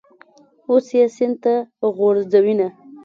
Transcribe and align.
اوس 0.69 0.87
یې 0.97 1.03
سین 1.15 1.31
ته 1.43 1.53
غورځوینه. 1.95 2.67